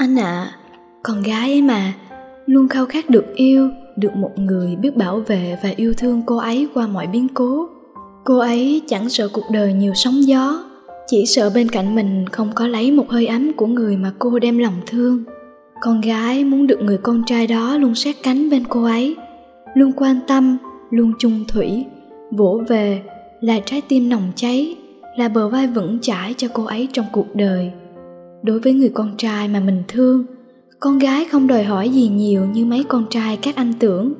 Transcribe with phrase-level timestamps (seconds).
[0.00, 0.52] Anh ạ, à,
[1.02, 1.92] con gái ấy mà,
[2.46, 6.36] luôn khao khát được yêu, được một người biết bảo vệ và yêu thương cô
[6.36, 7.68] ấy qua mọi biến cố.
[8.24, 10.64] Cô ấy chẳng sợ cuộc đời nhiều sóng gió,
[11.06, 14.38] chỉ sợ bên cạnh mình không có lấy một hơi ấm của người mà cô
[14.38, 15.24] đem lòng thương.
[15.80, 19.16] Con gái muốn được người con trai đó luôn sát cánh bên cô ấy,
[19.74, 20.58] luôn quan tâm,
[20.90, 21.84] luôn chung thủy,
[22.30, 23.02] vỗ về
[23.40, 24.76] là trái tim nồng cháy,
[25.16, 27.72] là bờ vai vững chãi cho cô ấy trong cuộc đời
[28.42, 30.24] đối với người con trai mà mình thương,
[30.80, 34.12] con gái không đòi hỏi gì nhiều như mấy con trai các anh tưởng.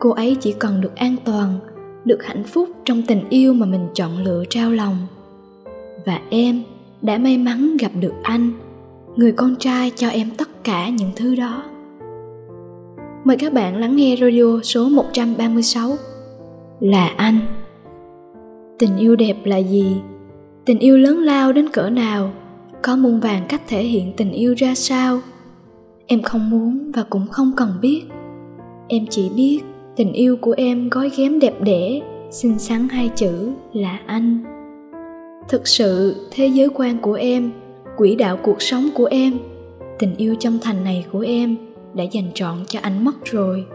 [0.00, 1.58] Cô ấy chỉ cần được an toàn,
[2.04, 4.96] được hạnh phúc trong tình yêu mà mình chọn lựa trao lòng.
[6.06, 6.62] Và em
[7.02, 8.52] đã may mắn gặp được anh,
[9.16, 11.62] người con trai cho em tất cả những thứ đó.
[13.24, 15.96] Mời các bạn lắng nghe radio số 136
[16.80, 17.38] Là anh.
[18.78, 19.96] Tình yêu đẹp là gì?
[20.64, 22.30] Tình yêu lớn lao đến cỡ nào?
[22.82, 25.20] Có muôn vàng cách thể hiện tình yêu ra sao?
[26.06, 28.02] Em không muốn và cũng không cần biết.
[28.88, 29.60] Em chỉ biết
[29.96, 34.44] tình yêu của em gói ghém đẹp đẽ xinh xắn hai chữ là anh.
[35.48, 37.52] Thực sự thế giới quan của em
[37.96, 39.32] quỹ đạo cuộc sống của em
[39.98, 41.56] tình yêu chân thành này của em
[41.94, 43.66] đã dành trọn cho anh mất rồi.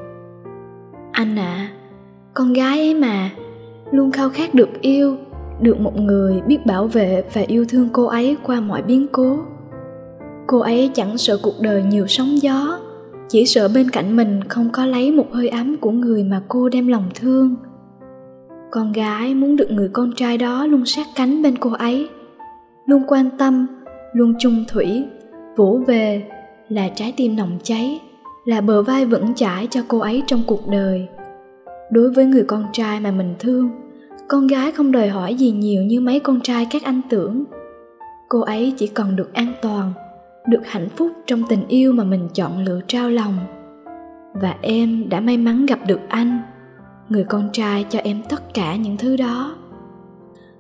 [1.12, 1.72] Anh ạ à,
[2.34, 3.30] con gái ấy mà
[3.92, 5.18] luôn khao khát được yêu
[5.62, 9.40] được một người biết bảo vệ và yêu thương cô ấy qua mọi biến cố.
[10.48, 12.80] Cô ấy chẳng sợ cuộc đời nhiều sóng gió,
[13.30, 16.70] chỉ sợ bên cạnh mình không có lấy một hơi ấm của người mà cô
[16.70, 17.56] đem lòng thương.
[18.72, 22.10] Con gái muốn được người con trai đó luôn sát cánh bên cô ấy,
[22.86, 23.68] luôn quan tâm,
[24.14, 25.06] luôn chung thủy,
[25.56, 26.24] vỗ về
[26.70, 28.00] là trái tim nồng cháy,
[28.46, 31.08] là bờ vai vững chãi cho cô ấy trong cuộc đời.
[31.92, 33.70] Đối với người con trai mà mình thương
[34.30, 37.44] con gái không đòi hỏi gì nhiều như mấy con trai các anh tưởng.
[38.30, 39.94] Cô ấy chỉ cần được an toàn,
[40.48, 43.38] được hạnh phúc trong tình yêu mà mình chọn lựa trao lòng.
[44.34, 46.40] Và em đã may mắn gặp được anh,
[47.10, 49.56] người con trai cho em tất cả những thứ đó.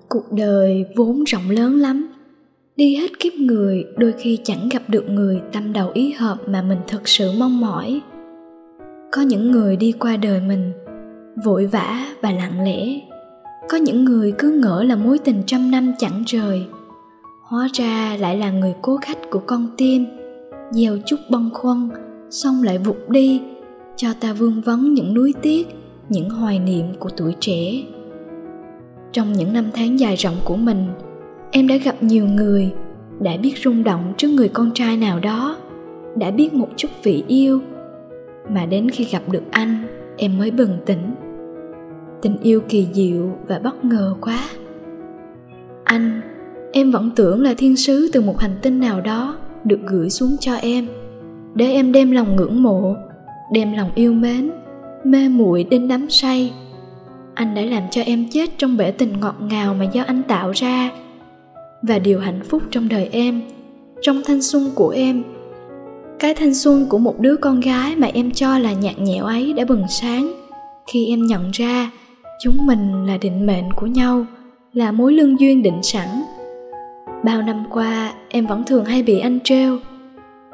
[0.09, 2.09] Cuộc đời vốn rộng lớn lắm,
[2.75, 6.61] đi hết kiếp người đôi khi chẳng gặp được người tâm đầu ý hợp mà
[6.61, 8.01] mình thật sự mong mỏi.
[9.11, 10.71] Có những người đi qua đời mình,
[11.43, 12.99] vội vã và lặng lẽ
[13.69, 16.67] có những người cứ ngỡ là mối tình trăm năm chẳng rời
[17.47, 20.05] hóa ra lại là người cố khách của con tim.
[20.71, 21.89] Gieo chút bâng khuâng,
[22.29, 23.41] xong lại vụt đi,
[23.95, 25.67] cho ta vương vấn những nuối tiếc,
[26.09, 27.83] những hoài niệm của tuổi trẻ.
[29.11, 30.87] Trong những năm tháng dài rộng của mình,
[31.51, 32.71] em đã gặp nhiều người,
[33.19, 35.57] đã biết rung động trước người con trai nào đó,
[36.15, 37.59] đã biết một chút vị yêu.
[38.49, 41.15] Mà đến khi gặp được anh, em mới bừng tỉnh
[42.21, 44.39] tình yêu kỳ diệu và bất ngờ quá.
[45.83, 46.21] Anh,
[46.71, 50.35] em vẫn tưởng là thiên sứ từ một hành tinh nào đó được gửi xuống
[50.39, 50.87] cho em,
[51.55, 52.95] để em đem lòng ngưỡng mộ,
[53.53, 54.51] đem lòng yêu mến,
[55.03, 56.53] mê muội đến đắm say.
[57.33, 60.51] Anh đã làm cho em chết trong bể tình ngọt ngào mà do anh tạo
[60.51, 60.91] ra.
[61.81, 63.41] Và điều hạnh phúc trong đời em,
[64.01, 65.23] trong thanh xuân của em,
[66.19, 69.53] cái thanh xuân của một đứa con gái mà em cho là nhạt nhẽo ấy
[69.53, 70.33] đã bừng sáng
[70.87, 71.91] khi em nhận ra
[72.39, 74.25] chúng mình là định mệnh của nhau,
[74.73, 76.07] là mối lương duyên định sẵn.
[77.23, 79.77] Bao năm qua, em vẫn thường hay bị anh trêu.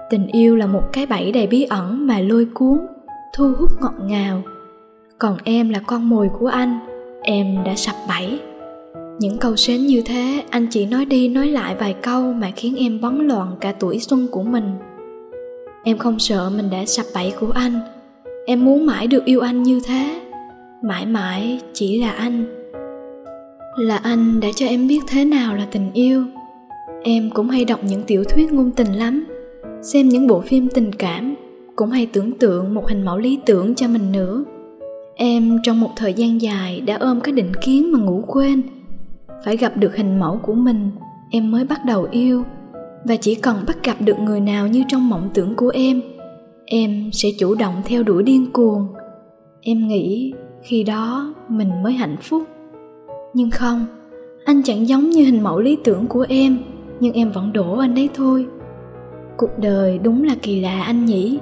[0.09, 2.77] Tình yêu là một cái bẫy đầy bí ẩn mà lôi cuốn,
[3.37, 4.41] thu hút ngọt ngào.
[5.17, 6.79] Còn em là con mồi của anh,
[7.21, 8.39] em đã sập bẫy.
[9.19, 12.75] Những câu sến như thế, anh chỉ nói đi nói lại vài câu mà khiến
[12.77, 14.75] em bấn loạn cả tuổi xuân của mình.
[15.83, 17.79] Em không sợ mình đã sập bẫy của anh.
[18.45, 20.22] Em muốn mãi được yêu anh như thế
[20.83, 22.45] mãi mãi chỉ là anh.
[23.77, 26.25] Là anh đã cho em biết thế nào là tình yêu.
[27.03, 29.25] Em cũng hay đọc những tiểu thuyết ngôn tình lắm.
[29.81, 31.35] Xem những bộ phim tình cảm,
[31.75, 34.43] cũng hay tưởng tượng một hình mẫu lý tưởng cho mình nữa.
[35.15, 38.61] Em trong một thời gian dài đã ôm cái định kiến mà ngủ quên.
[39.45, 40.91] Phải gặp được hình mẫu của mình,
[41.31, 42.43] em mới bắt đầu yêu.
[43.05, 46.01] Và chỉ cần bắt gặp được người nào như trong mộng tưởng của em
[46.65, 48.87] em sẽ chủ động theo đuổi điên cuồng.
[49.61, 52.43] Em nghĩ khi đó, mình mới hạnh phúc.
[53.33, 53.85] Nhưng không,
[54.45, 56.57] anh chẳng giống như hình mẫu lý tưởng của em,
[56.99, 58.47] nhưng em vẫn đổ anh đấy thôi.
[59.37, 61.39] Cuộc đời đúng là kỳ lạ anh nhỉ.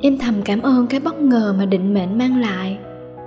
[0.00, 2.78] Em thầm cảm ơn cái bất ngờ mà định mệnh mang lại,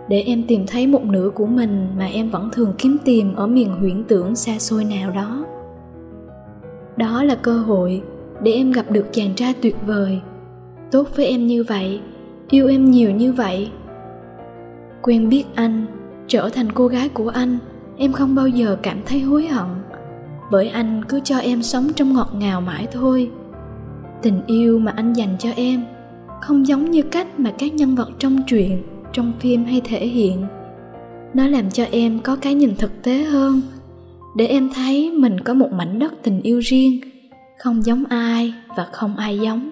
[0.10, 3.48] để em tìm thấy một nửa của mình mà em vẫn thường kiếm tìm ở
[3.48, 5.46] miền huyễn tưởng xa xôi nào đó.
[6.98, 8.02] Đó là cơ hội
[8.44, 10.20] để em gặp được chàng trai tuyệt vời.
[10.92, 12.00] Tốt với em như vậy,
[12.50, 13.72] yêu em nhiều như vậy
[15.02, 15.86] quen biết anh,
[16.28, 17.58] trở thành cô gái của anh,
[17.98, 19.68] em không bao giờ cảm thấy hối hận.
[20.52, 23.32] Bởi anh cứ cho em sống trong ngọt ngào mãi thôi.
[24.22, 25.84] Tình yêu mà anh dành cho em,
[26.42, 28.84] không giống như cách mà các nhân vật trong truyện,
[29.14, 30.46] trong phim hay thể hiện.
[31.34, 33.62] Nó làm cho em có cái nhìn thực tế hơn,
[34.36, 37.02] để em thấy mình có một mảnh đất tình yêu riêng,
[37.60, 39.72] không giống ai và không ai giống.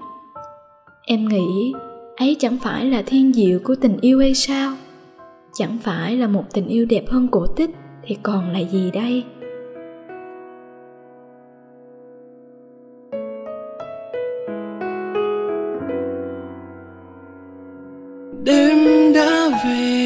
[1.06, 1.74] Em nghĩ,
[2.18, 4.74] ấy chẳng phải là thiên diệu của tình yêu hay sao?
[5.60, 7.70] Chẳng phải là một tình yêu đẹp hơn cổ tích
[8.04, 9.24] thì còn là gì đây?
[18.44, 20.00] Đêm đã về,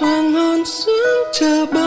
[0.00, 1.79] hoàng hôn xuống chờ bay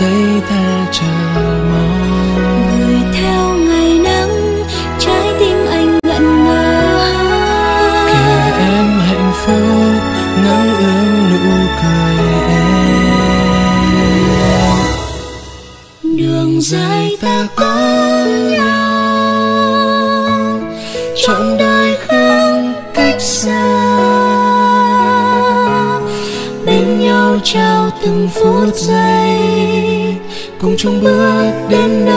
[0.00, 1.06] giây ta chờ
[1.70, 4.64] mong gửi theo ngày nắng
[4.98, 7.00] trái tim anh ngẩn ngơ.
[8.06, 10.02] Kể em hạnh phúc
[10.44, 11.38] nắng ướm nụ
[11.82, 12.16] cười
[12.48, 12.78] em.
[16.16, 17.74] Đường dài ta có
[18.50, 19.00] nhau
[21.26, 23.66] trong đời không cách xa.
[26.66, 29.59] Bên nhau trao từng phút giây
[30.60, 32.09] cùng chung bước đến nơi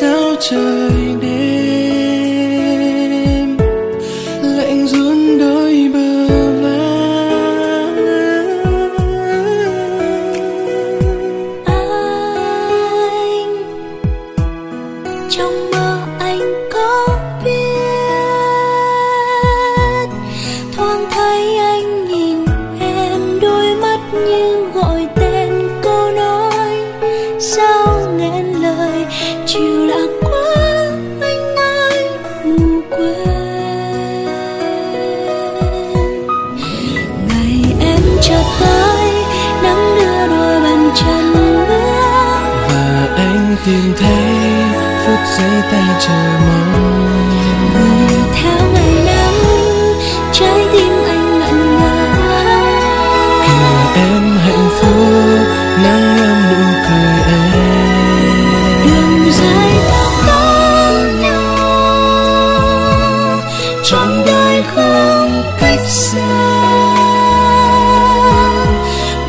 [0.00, 1.37] sao trời đêm
[46.08, 47.30] chờ mong
[47.74, 49.42] Người theo ngày nắng
[50.32, 51.96] trái tim anh ngẩn ngơ
[53.42, 55.46] kể em hạnh phúc
[55.82, 57.20] nắng ấm nụ cười
[57.52, 58.46] em
[58.84, 60.42] đường dài ta có
[61.20, 61.56] nhau
[63.84, 66.28] trong đời không cách xa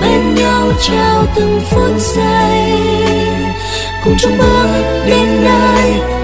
[0.01, 2.79] bên nhau trao từng phút giây
[4.03, 6.18] cùng chung bước đến nơi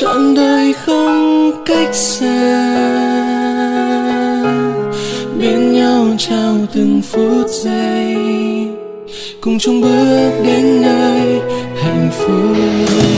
[0.00, 2.76] trọn đời không cách xa.
[5.40, 8.16] Bên nhau trao từng phút giây.
[9.40, 11.40] Cùng chung bước đến nơi
[11.82, 13.15] hạnh phúc.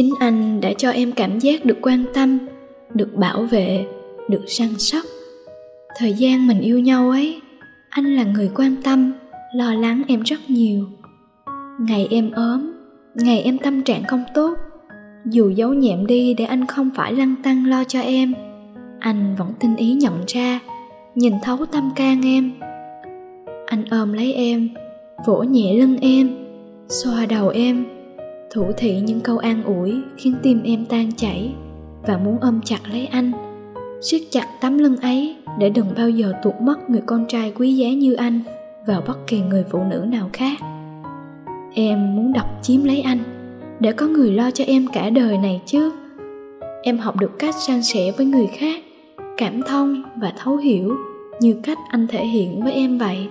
[0.00, 2.38] Chính anh đã cho em cảm giác được quan tâm,
[2.94, 3.86] được bảo vệ,
[4.28, 5.04] được săn sóc.
[5.98, 7.40] Thời gian mình yêu nhau ấy,
[7.90, 9.12] anh là người quan tâm,
[9.54, 10.84] lo lắng em rất nhiều.
[11.80, 12.72] Ngày em ốm,
[13.14, 14.54] ngày em tâm trạng không tốt,
[15.24, 18.34] dù giấu nhẹm đi để anh không phải lăn tăng lo cho em,
[18.98, 20.60] anh vẫn tinh ý nhận ra,
[21.14, 22.52] nhìn thấu tâm can em.
[23.66, 24.68] Anh ôm lấy em,
[25.26, 26.30] vỗ nhẹ lưng em,
[26.88, 27.99] xoa đầu em
[28.50, 31.54] thủ thị những câu an ủi khiến tim em tan chảy
[32.02, 33.32] và muốn ôm chặt lấy anh.
[34.02, 37.72] Siết chặt tấm lưng ấy để đừng bao giờ tuột mất người con trai quý
[37.72, 38.40] giá như anh
[38.86, 40.58] vào bất kỳ người phụ nữ nào khác.
[41.74, 43.18] Em muốn độc chiếm lấy anh.
[43.80, 45.92] Để có người lo cho em cả đời này chứ.
[46.82, 48.82] Em học được cách san sẻ với người khác,
[49.36, 50.96] cảm thông và thấu hiểu
[51.40, 53.28] như cách anh thể hiện với em vậy.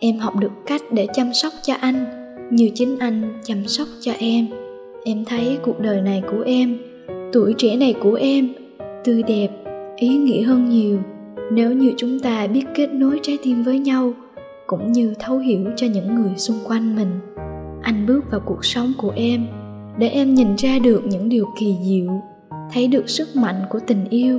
[0.00, 2.19] Em học được cách để chăm sóc cho anh
[2.50, 4.46] như chính anh chăm sóc cho em.
[5.04, 6.78] Em thấy cuộc đời này của em,
[7.32, 8.48] tuổi trẻ này của em
[9.04, 9.48] tươi đẹp,
[9.96, 10.98] ý nghĩa hơn nhiều.
[11.52, 14.12] Nếu như chúng ta biết kết nối trái tim với nhau,
[14.66, 17.10] cũng như thấu hiểu cho những người xung quanh mình,
[17.82, 19.46] anh bước vào cuộc sống của em
[19.98, 22.20] để em nhìn ra được những điều kỳ diệu,
[22.72, 24.38] thấy được sức mạnh của tình yêu,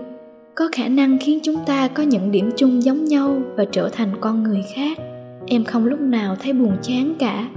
[0.56, 4.10] có khả năng khiến chúng ta có những điểm chung giống nhau và trở thành
[4.22, 4.98] con người khác.
[5.48, 7.50] Em không lúc nào thấy buồn chán cả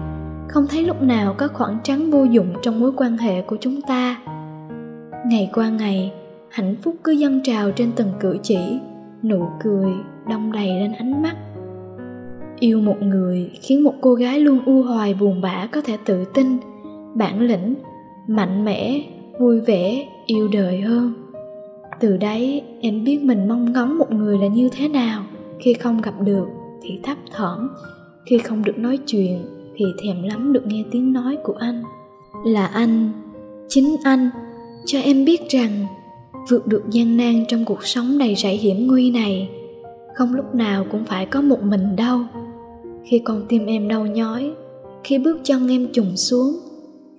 [0.54, 3.80] không thấy lúc nào có khoảng trắng vô dụng trong mối quan hệ của chúng
[3.82, 4.16] ta.
[5.26, 6.12] Ngày qua ngày,
[6.50, 8.78] hạnh phúc cứ dâng trào trên từng cử chỉ,
[9.22, 9.92] nụ cười
[10.28, 11.36] đông đầy lên ánh mắt.
[12.60, 16.24] Yêu một người khiến một cô gái luôn u hoài buồn bã có thể tự
[16.24, 16.58] tin,
[17.14, 17.74] bản lĩnh,
[18.26, 19.02] mạnh mẽ,
[19.38, 21.12] vui vẻ, yêu đời hơn.
[22.00, 25.24] Từ đấy, em biết mình mong ngóng một người là như thế nào.
[25.58, 26.46] Khi không gặp được
[26.82, 27.68] thì thấp thỏm,
[28.26, 31.82] khi không được nói chuyện thì thèm lắm được nghe tiếng nói của anh.
[32.44, 33.10] Là anh,
[33.68, 34.30] chính anh,
[34.86, 35.86] cho em biết rằng
[36.50, 39.48] vượt được gian nan trong cuộc sống đầy rẫy hiểm nguy này,
[40.14, 42.20] không lúc nào cũng phải có một mình đâu
[43.04, 44.52] khi con tim em đau nhói,
[45.04, 46.52] khi bước chân em trùng xuống,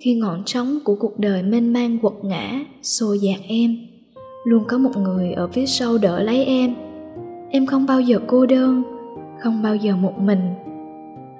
[0.00, 3.76] khi ngọn sóng của cuộc đời mênh mang quật ngã, xô dạt em,
[4.44, 6.74] luôn có một người ở phía sau đỡ lấy em.
[7.50, 8.82] Em không bao giờ cô đơn,
[9.40, 10.40] không bao giờ một mình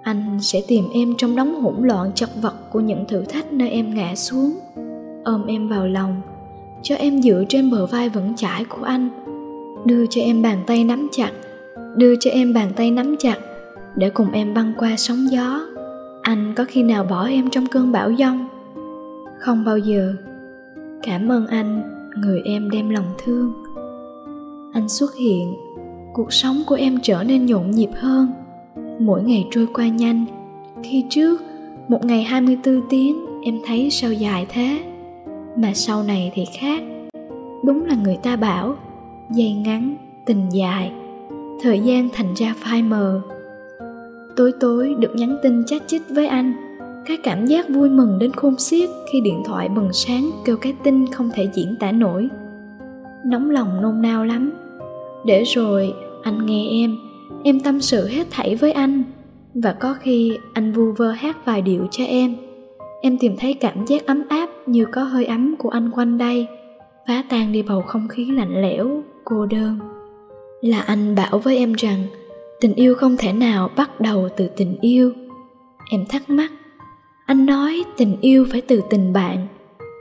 [0.06, 3.70] anh sẽ tìm em trong đống hỗn loạn chật vật của những thử thách nơi
[3.70, 4.58] em ngã xuống.
[5.24, 6.20] Ôm em vào lòng,
[6.82, 9.08] cho em dựa trên bờ vai vững chãi của anh.
[9.86, 11.30] Đưa cho em bàn tay nắm chặt,
[11.96, 13.38] đưa cho em bàn tay nắm chặt
[13.96, 15.60] để cùng em băng qua sóng gió.
[16.22, 18.48] Anh có khi nào bỏ em trong cơn bão giông?
[19.38, 20.14] Không bao giờ.
[21.02, 21.82] Cảm ơn anh,
[22.16, 23.52] người em đem lòng thương.
[24.72, 25.54] Anh xuất hiện,
[26.14, 28.45] cuộc sống của em trở nên nhộn nhịp hơn
[28.98, 30.24] mỗi ngày trôi qua nhanh.
[30.82, 31.42] Khi trước,
[31.88, 34.78] một ngày 24 tiếng, em thấy sao dài thế?
[35.56, 36.82] Mà sau này thì khác.
[37.64, 38.76] Đúng là người ta bảo
[39.30, 40.92] dây ngắn, tình dài,
[41.62, 43.20] thời gian thành ra phai mờ.
[44.36, 46.52] Tối tối được nhắn tin chat chít với anh,
[47.06, 50.74] cái cảm giác vui mừng đến khôn xiết khi điện thoại bừng sáng kêu cái
[50.84, 52.28] tin không thể diễn tả nổi.
[53.24, 54.52] Nóng lòng nôn nao lắm.
[55.24, 56.96] Để rồi anh nghe em
[57.46, 59.02] em tâm sự hết thảy với anh.
[59.54, 62.36] Và có khi anh vu vơ hát vài điệu cho em.
[63.02, 66.46] Em tìm thấy cảm giác ấm áp như có hơi ấm của anh quanh đây.
[67.08, 69.78] Phá tan đi bầu không khí lạnh lẽo, cô đơn.
[70.60, 72.06] Là anh bảo với em rằng,
[72.60, 75.12] tình yêu không thể nào bắt đầu từ tình yêu.
[75.90, 76.52] Em thắc mắc.
[77.26, 79.46] Anh nói tình yêu phải từ tình bạn.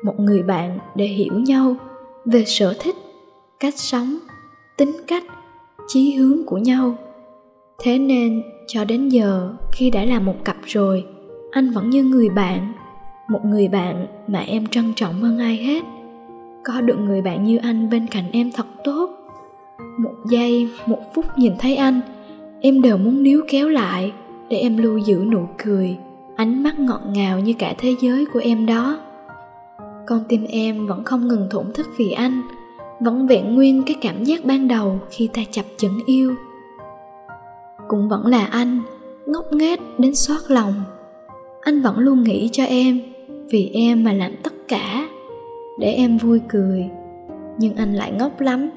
[0.03, 1.75] Một người bạn để hiểu nhau.
[2.25, 2.95] Về sở thích,
[3.59, 4.17] cách sống,
[4.77, 5.23] tính cách,
[5.87, 6.97] chí hướng của nhau
[7.79, 11.05] thế nên, cho đến giờ, khi đã là một cặp rồi,
[11.51, 12.73] anh vẫn như người bạn.
[13.27, 15.83] Một người bạn mà em trân trọng hơn ai hết.
[16.63, 19.09] Có được người bạn như anh bên cạnh em thật tốt.
[19.97, 22.01] Một giây, một phút nhìn thấy anh,
[22.61, 24.13] em đều muốn níu kéo lại
[24.49, 25.97] để em lưu giữ nụ cười,
[26.35, 28.99] ánh mắt ngọt ngào như cả thế giới của em đó.
[30.07, 32.41] Con tim em vẫn không ngừng thổn thức vì anh,
[32.99, 36.35] vẫn vẹn nguyên cái cảm giác ban đầu khi ta chập chững yêu
[37.95, 38.81] cũng vẫn là anh,
[39.25, 40.73] ngốc nghếch đến xót lòng.
[41.61, 43.01] Anh vẫn luôn nghĩ cho em,
[43.49, 45.07] vì em mà làm tất cả,
[45.79, 46.89] để em vui cười.
[47.57, 48.69] Nhưng anh lại ngốc lắm.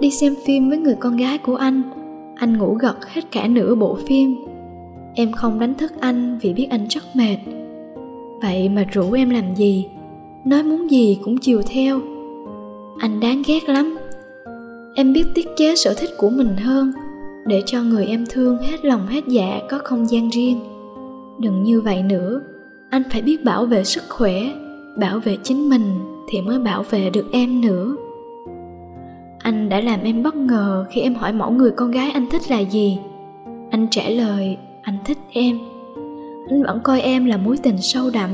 [0.00, 1.82] Đi xem phim với người con gái của anh
[2.36, 4.36] anh ngủ gật hết cả nửa bộ phim.
[5.14, 7.36] Em không đánh thức anh vì biết anh rất mệt.
[8.42, 9.86] Vậy mà rủ em làm gì?
[10.44, 12.00] Nói muốn gì cũng chiều theo.
[12.98, 13.98] Anh đáng ghét lắm.
[14.94, 16.92] Em biết tiết chế sở thích của mình hơn
[17.46, 20.60] để cho người em thương hết lòng hết dạ có không gian riêng.
[21.38, 22.40] Đừng như vậy nữa,
[22.90, 24.52] anh phải biết bảo vệ sức khỏe,
[24.98, 27.96] bảo vệ chính mình thì mới bảo vệ được em nữa.
[29.38, 32.50] Anh đã làm em bất ngờ khi em hỏi mẫu người con gái anh thích
[32.50, 32.98] là gì.
[33.70, 35.58] Anh trả lời, anh thích em.
[36.48, 38.30] Anh vẫn coi em là mối tình sâu đậm.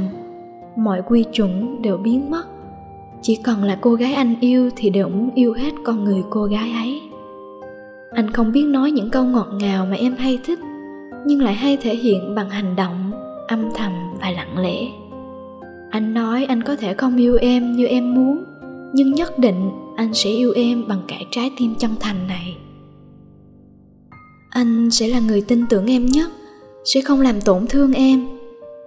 [0.77, 2.45] Mọi quy chuẩn đều biến mất.
[3.23, 6.45] Chỉ còn là cô gái anh yêu thì đều muốn yêu hết con người cô
[6.45, 7.01] gái ấy
[8.11, 10.59] anh không biết nói những câu ngọt ngào mà em hay thích,
[11.27, 13.13] nhưng lại hay thể hiện bằng hành động,
[13.49, 14.79] âm thầm và lặng lẽ.
[15.91, 18.45] Anh nói anh có thể không yêu em như em muốn,
[18.93, 22.57] nhưng nhất định anh sẽ yêu em bằng cả trái tim chân thành này.
[24.51, 26.31] Anh sẽ là người tin tưởng em nhất,
[26.85, 28.27] sẽ không làm tổn thương em,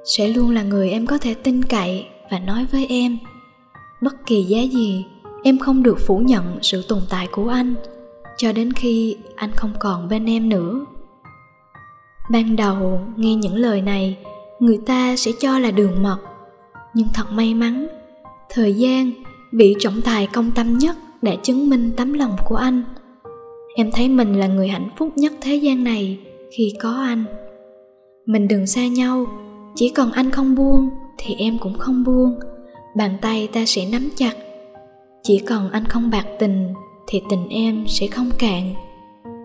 [0.06, 3.18] sẽ luôn là người em có thể tin cậy và nói với em.
[4.01, 5.06] Bất kỳ giá gì,
[5.44, 7.74] em không được phủ nhận sự tồn tại của anh
[8.41, 10.86] cho đến khi anh không còn bên em nữa.
[12.31, 14.17] Ban đầu, nghe những lời này,
[14.60, 16.17] người ta sẽ cho là đường mật.
[16.93, 17.88] Nhưng thật may mắn,
[18.50, 19.12] thời gian,
[19.51, 22.83] vị trọng tài công tâm nhất đã chứng minh tấm lòng của anh.
[23.75, 26.19] Em thấy mình là người hạnh phúc nhất thế gian này
[26.57, 27.24] khi có anh.
[28.25, 29.25] Mình đừng xa nhau,
[29.75, 32.39] chỉ còn anh không buông thì em cũng không buông.
[32.95, 34.33] Bàn tay ta sẽ nắm chặt,
[35.24, 36.74] chỉ còn anh không bạc tình
[37.12, 38.74] thì tình em sẽ không cạn.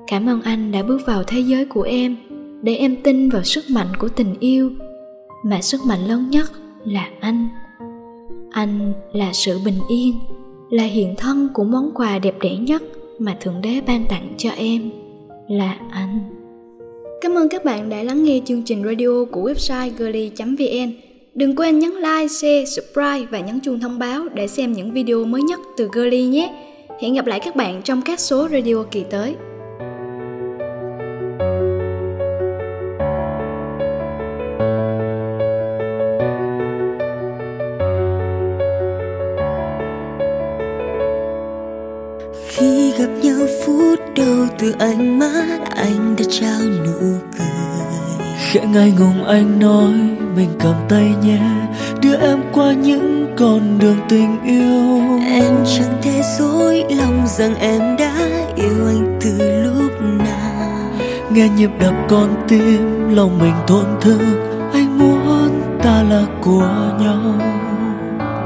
[0.06, 2.16] Cảm ơn anh đã bước vào thế giới của em,
[2.62, 4.70] để em tin vào sức mạnh của tình yêu,
[5.44, 6.46] mà sức mạnh lớn nhất
[6.84, 7.48] là anh.
[8.50, 10.14] Anh là sự bình yên,
[10.70, 12.82] là hiện thân của món quà đẹp đẽ nhất
[13.18, 14.90] mà thượng đế ban tặng cho em,
[15.48, 16.20] là anh.
[17.20, 20.92] Cảm ơn các bạn đã lắng nghe chương trình radio của website girly vn.
[21.34, 25.24] Đừng quên nhấn like, share, subscribe và nhấn chuông thông báo để xem những video
[25.24, 26.52] mới nhất từ girly nhé
[27.00, 29.36] hẹn gặp lại các bạn trong các số radio kỳ tới.
[42.48, 47.46] Khi gặp nhau phút đầu từ ánh mắt, anh đã trao nụ cười.
[48.38, 49.92] Khẽ ngại ngùng anh nói,
[50.36, 51.65] mình cầm tay nhé
[52.16, 55.20] đưa em qua những con đường tình yêu.
[55.26, 58.12] Em chẳng thể dối lòng rằng em đã
[58.56, 60.90] yêu anh từ lúc nào.
[61.30, 64.20] Nghe nhịp đập con tim lòng mình thổn thức.
[64.72, 67.34] Anh muốn ta là của nhau.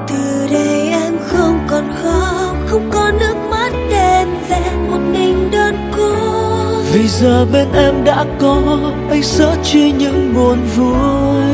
[0.08, 5.74] Từ đây em không còn khóc không còn nước mắt đen vẹn một mình đơn
[5.96, 6.14] cô.
[6.92, 8.62] Vì giờ bên em đã có
[9.10, 11.49] anh sẽ chia những buồn vui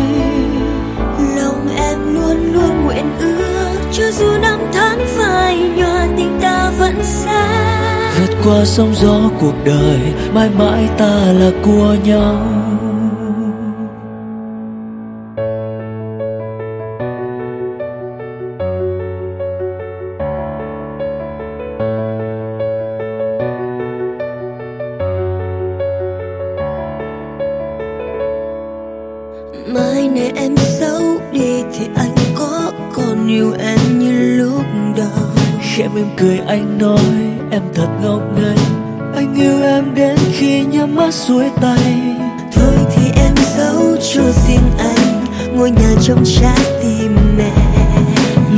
[3.97, 7.47] cho dù năm tháng phai nhòa, tình ta vẫn xa.
[8.19, 10.01] Vượt qua sóng gió cuộc đời,
[10.35, 12.47] mãi mãi ta là của nhau.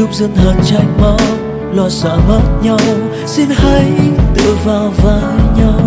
[0.08, 1.18] Lúc dân hờn tranh máu
[1.74, 2.78] lo sợ mất nhau.
[3.26, 3.86] Xin hãy
[4.36, 5.80] tự vào vai nhau.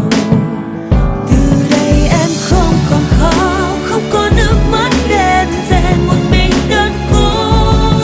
[1.29, 1.37] Từ
[1.69, 7.29] đây em không còn khóc không có nước mắt đen vẹn một mình đơn cô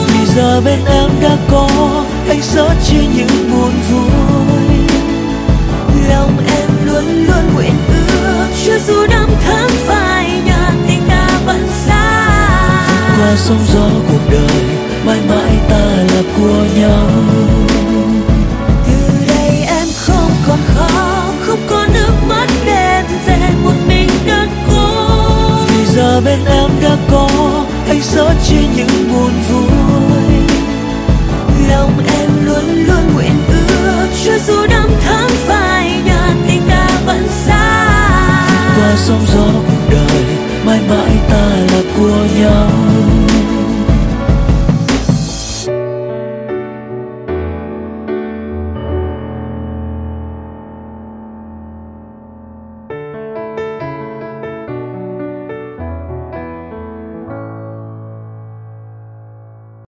[0.06, 1.68] vì giờ bên em đã có
[2.28, 4.68] anh sẽ chia những buồn vui.
[6.08, 11.68] Lòng em luôn luôn nguyện ước cho dù năm tháng phai nhạt tình ta vẫn
[11.86, 12.28] xa.
[13.18, 17.08] Qua sóng gió cuộc đời mãi mãi ta là của nhau.
[18.86, 24.48] Từ đây em không còn khóc không có nước mắt đêm về một mình đơn
[24.70, 25.16] cô.
[25.68, 27.28] Vì giờ bên em đã có
[27.88, 29.68] anh sớt chia những buồn vui.
[31.68, 37.28] Lòng em luôn luôn nguyện ước cho dù năm tháng phai nhạt tình ta vẫn
[37.46, 37.94] xa.
[38.76, 39.47] Qua sóng gió